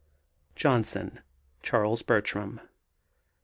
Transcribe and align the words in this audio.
JOHNSON, 0.55 1.19
CHARLES 1.61 2.01
BERTRAM. 2.01 2.59